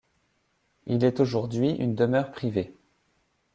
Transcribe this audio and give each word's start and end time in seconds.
Il 0.87 1.03
est 1.03 1.19
aujourd'hui 1.19 1.69
une 1.73 1.93
demeure 1.93 2.31
privée. 2.31 2.73